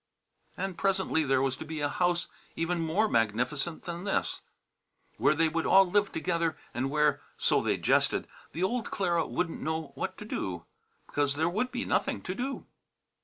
[0.57, 4.41] And presently there was to be a house even more magnificent than this,
[5.17, 9.61] where they would all live together and where, so they jested, the old Clara wouldn't
[9.61, 10.65] know what to do,
[11.05, 12.65] because there would be nothing to do.